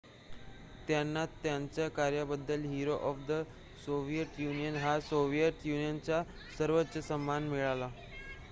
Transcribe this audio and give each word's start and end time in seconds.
"त्यांना 0.87 1.25
त्यांच्या 1.43 1.87
कार्याबद्दल 1.89 2.63
"hero 2.63 2.95
of 3.01 3.17
the 3.27 3.41
Soviet 3.85 4.39
Union" 4.39 4.75
हा 4.77 4.99
सोव्हिएत 5.01 5.65
युनियनचा 5.65 6.23
सर्वोच्च 6.57 6.97
सन्मान 7.07 7.47
मिळाला. 7.49 7.89